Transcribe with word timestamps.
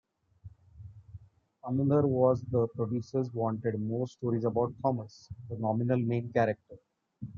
Another 1.63 2.07
was 2.07 2.41
that 2.41 2.49
the 2.49 2.67
producers 2.69 3.31
wanted 3.33 3.79
more 3.79 4.07
stories 4.07 4.45
about 4.45 4.73
Thomas, 4.81 5.29
the 5.47 5.57
nominal 5.59 5.99
main 5.99 6.33
character. 6.33 6.77